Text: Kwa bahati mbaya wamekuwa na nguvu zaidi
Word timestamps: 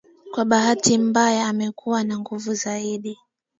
Kwa 0.31 0.45
bahati 0.45 0.97
mbaya 0.97 1.45
wamekuwa 1.45 2.03
na 2.03 2.19
nguvu 2.19 2.53
zaidi 2.53 3.17